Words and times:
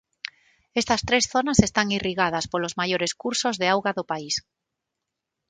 Estas 0.81 1.01
tres 1.07 1.25
zonas 1.33 1.59
están 1.67 1.87
irrigadas 1.97 2.45
polos 2.51 2.77
maiores 2.81 3.11
cursos 3.21 3.55
de 3.61 3.67
auga 3.73 3.91
do 3.97 4.07
país. 4.11 4.35